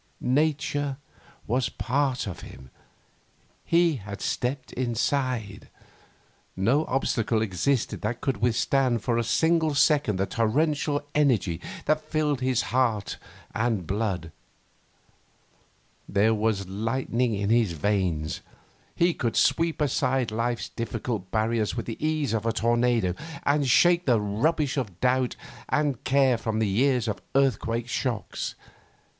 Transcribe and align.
Nature 0.23 0.97
was 1.45 1.69
part 1.69 2.25
of 2.25 2.39
him. 2.41 2.71
He 3.63 3.97
had 3.97 4.19
stepped 4.19 4.73
inside. 4.73 5.69
No 6.55 6.85
obstacle 6.85 7.43
existed 7.43 8.01
that 8.01 8.19
could 8.19 8.37
withstand 8.37 9.03
for 9.03 9.19
a 9.19 9.23
single 9.23 9.75
second 9.75 10.15
the 10.17 10.25
torrential 10.25 11.05
energy 11.13 11.61
that 11.85 12.01
fired 12.01 12.39
his 12.39 12.63
heart 12.73 13.17
and 13.53 13.85
blood. 13.85 14.31
There 16.09 16.33
was 16.33 16.67
lightning 16.67 17.35
in 17.35 17.51
his 17.51 17.73
veins. 17.73 18.41
He 18.95 19.13
could 19.13 19.35
sweep 19.35 19.79
aside 19.79 20.31
life's 20.31 20.69
difficult 20.69 21.29
barriers 21.29 21.75
with 21.77 21.85
the 21.85 22.03
ease 22.03 22.33
of 22.33 22.47
a 22.47 22.51
tornado, 22.51 23.13
and 23.43 23.69
shake 23.69 24.07
the 24.07 24.19
rubbish 24.19 24.77
of 24.77 24.99
doubt 24.99 25.35
and 25.69 26.03
care 26.03 26.39
from 26.39 26.57
the 26.57 26.67
years 26.67 27.07
with 27.07 27.21
earthquake 27.35 27.87
shocks. 27.87 28.55